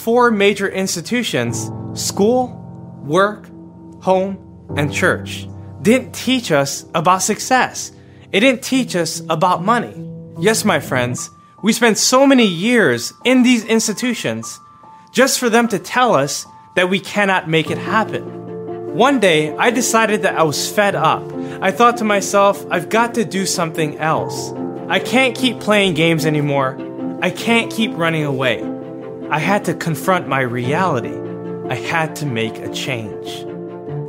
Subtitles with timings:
[0.00, 2.48] Four major institutions school,
[3.04, 3.46] work,
[4.00, 4.38] home,
[4.76, 5.46] and church
[5.82, 7.92] didn't teach us about success.
[8.32, 9.94] It didn't teach us about money.
[10.38, 11.28] Yes, my friends,
[11.62, 14.58] we spent so many years in these institutions
[15.12, 16.46] just for them to tell us
[16.76, 18.94] that we cannot make it happen.
[18.94, 21.30] One day, I decided that I was fed up.
[21.60, 24.52] I thought to myself, I've got to do something else.
[24.88, 26.78] I can't keep playing games anymore.
[27.20, 28.79] I can't keep running away.
[29.30, 31.14] I had to confront my reality.
[31.70, 33.44] I had to make a change.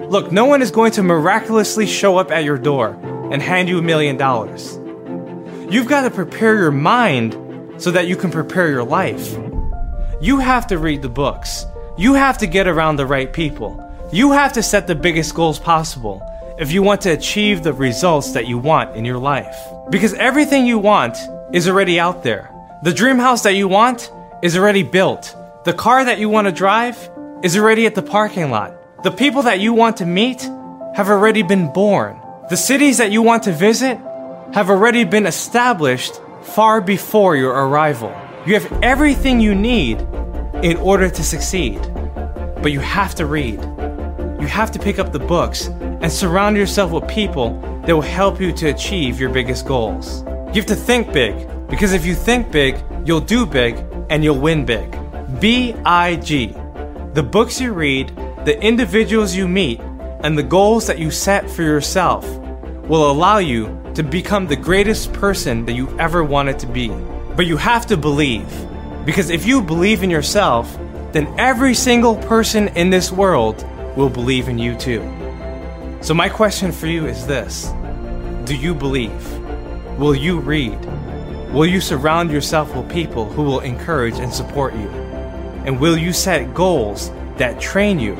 [0.09, 2.99] Look, no one is going to miraculously show up at your door
[3.31, 4.79] and hand you a million dollars.
[5.71, 7.37] You've got to prepare your mind
[7.77, 9.37] so that you can prepare your life.
[10.21, 11.67] You have to read the books.
[11.99, 13.77] You have to get around the right people.
[14.11, 16.27] You have to set the biggest goals possible
[16.57, 19.55] if you want to achieve the results that you want in your life.
[19.91, 21.15] Because everything you want
[21.53, 22.49] is already out there.
[22.81, 25.35] The dream house that you want is already built.
[25.65, 27.09] The car that you want to drive
[27.43, 29.03] is already at the parking lot.
[29.03, 30.41] The people that you want to meet
[30.95, 32.19] have already been born.
[32.49, 33.97] The cities that you want to visit
[34.53, 38.11] have already been established far before your arrival.
[38.45, 40.01] You have everything you need
[40.63, 41.79] in order to succeed.
[42.61, 43.61] But you have to read.
[44.41, 48.41] You have to pick up the books and surround yourself with people that will help
[48.41, 50.23] you to achieve your biggest goals.
[50.23, 53.77] You have to think big, because if you think big, you'll do big
[54.11, 54.95] and you'll win big.
[55.39, 56.53] B I G.
[57.13, 58.09] The books you read,
[58.45, 59.79] the individuals you meet,
[60.23, 62.27] and the goals that you set for yourself
[62.87, 66.89] will allow you to become the greatest person that you ever wanted to be.
[67.35, 68.49] But you have to believe.
[69.05, 70.77] Because if you believe in yourself,
[71.13, 73.65] then every single person in this world
[73.95, 75.01] will believe in you too.
[76.01, 77.71] So, my question for you is this
[78.43, 79.23] Do you believe?
[79.97, 80.77] Will you read?
[81.53, 84.87] Will you surround yourself with people who will encourage and support you?
[85.65, 88.15] And will you set goals that train you?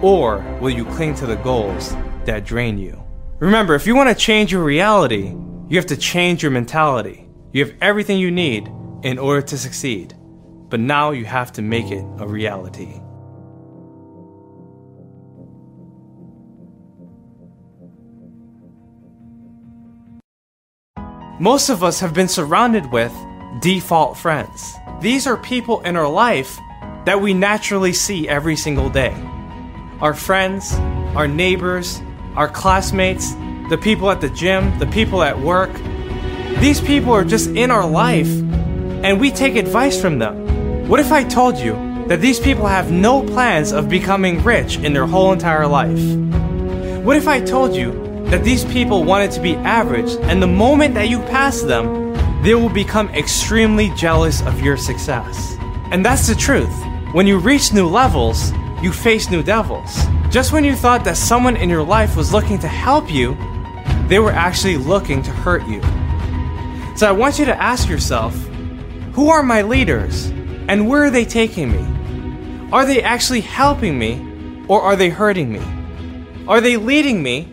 [0.00, 3.02] Or will you cling to the goals that drain you?
[3.40, 5.34] Remember, if you want to change your reality,
[5.68, 7.28] you have to change your mentality.
[7.52, 8.68] You have everything you need
[9.02, 10.14] in order to succeed.
[10.68, 13.00] But now you have to make it a reality.
[21.40, 23.14] Most of us have been surrounded with
[23.60, 24.74] default friends.
[25.00, 26.58] These are people in our life
[27.04, 29.14] that we naturally see every single day.
[30.00, 30.74] Our friends,
[31.14, 32.02] our neighbors,
[32.34, 33.34] our classmates,
[33.70, 35.70] the people at the gym, the people at work.
[36.58, 38.28] These people are just in our life
[39.04, 40.88] and we take advice from them.
[40.88, 41.74] What if I told you
[42.08, 46.02] that these people have no plans of becoming rich in their whole entire life?
[47.04, 50.94] What if I told you that these people wanted to be average, and the moment
[50.94, 55.56] that you pass them, they will become extremely jealous of your success.
[55.90, 56.72] And that's the truth.
[57.12, 58.52] When you reach new levels,
[58.82, 59.98] you face new devils.
[60.30, 63.34] Just when you thought that someone in your life was looking to help you,
[64.08, 65.80] they were actually looking to hurt you.
[66.96, 68.34] So I want you to ask yourself
[69.14, 70.26] who are my leaders
[70.68, 72.70] and where are they taking me?
[72.72, 75.62] Are they actually helping me or are they hurting me?
[76.46, 77.50] Are they leading me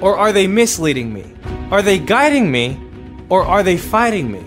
[0.00, 1.34] or are they misleading me?
[1.70, 2.80] Are they guiding me
[3.28, 4.44] or are they fighting me?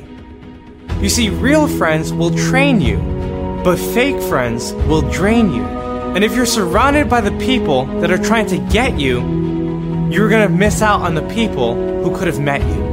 [1.02, 2.98] You see, real friends will train you,
[3.64, 5.64] but fake friends will drain you.
[5.64, 9.20] And if you're surrounded by the people that are trying to get you,
[10.10, 12.84] you're gonna miss out on the people who could have met you.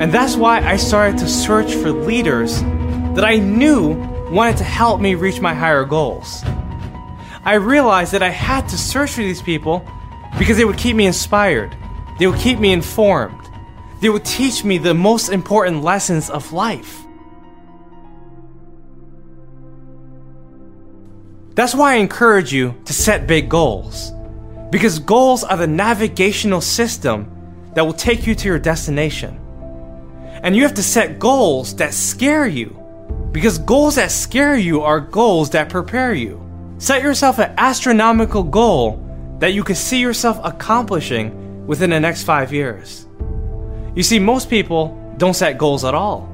[0.00, 2.60] And that's why I started to search for leaders
[3.14, 3.94] that I knew
[4.30, 6.42] wanted to help me reach my higher goals.
[7.44, 9.84] I realized that I had to search for these people
[10.38, 11.76] because they would keep me inspired,
[12.18, 13.38] they would keep me informed,
[14.00, 17.02] they would teach me the most important lessons of life.
[21.54, 24.12] That's why I encourage you to set big goals.
[24.70, 27.30] Because goals are the navigational system
[27.74, 29.38] that will take you to your destination.
[30.42, 32.78] And you have to set goals that scare you.
[33.32, 36.40] Because goals that scare you are goals that prepare you.
[36.78, 39.01] Set yourself an astronomical goal
[39.42, 43.08] that you could see yourself accomplishing within the next five years.
[43.92, 46.28] You see, most people don't set goals at all.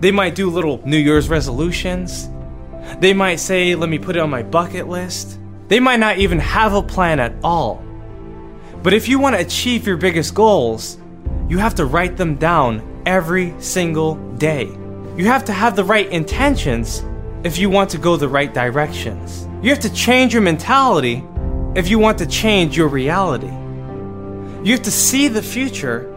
[0.00, 2.30] They might do little New Year's resolutions.
[3.00, 5.38] They might say, let me put it on my bucket list.
[5.68, 7.84] They might not even have a plan at all.
[8.82, 10.96] But if you want to achieve your biggest goals,
[11.50, 14.68] you have to write them down every single day.
[15.18, 17.04] You have to have the right intentions
[17.44, 19.46] if you want to go the right directions.
[19.60, 21.22] You have to change your mentality
[21.74, 23.50] if you want to change your reality.
[24.62, 26.08] You have to see the future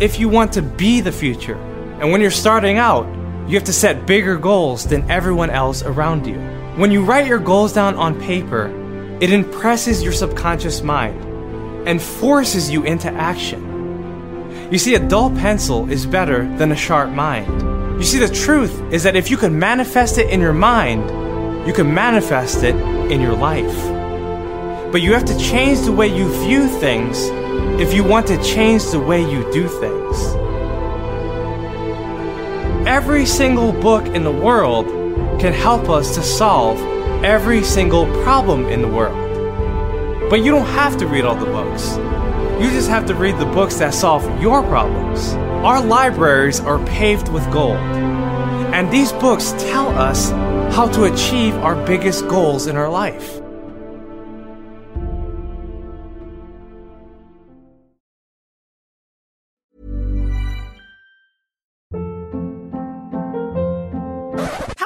[0.00, 1.56] if you want to be the future.
[2.00, 3.06] And when you're starting out,
[3.48, 6.38] you have to set bigger goals than everyone else around you.
[6.76, 8.68] When you write your goals down on paper,
[9.20, 11.20] it impresses your subconscious mind
[11.88, 14.70] and forces you into action.
[14.70, 17.98] You see, a dull pencil is better than a sharp mind.
[17.98, 21.74] You see, the truth is that if you can manifest it in your mind, you
[21.74, 22.76] can manifest it
[23.10, 23.99] in your life.
[24.92, 27.18] But you have to change the way you view things
[27.80, 30.16] if you want to change the way you do things.
[32.88, 34.86] Every single book in the world
[35.40, 36.78] can help us to solve
[37.24, 39.16] every single problem in the world.
[40.28, 41.96] But you don't have to read all the books.
[42.60, 45.34] You just have to read the books that solve your problems.
[45.64, 47.78] Our libraries are paved with gold.
[48.74, 50.30] And these books tell us
[50.74, 53.39] how to achieve our biggest goals in our life.